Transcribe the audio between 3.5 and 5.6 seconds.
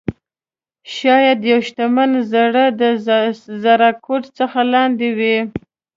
زاړه کوټ څخه لاندې وي.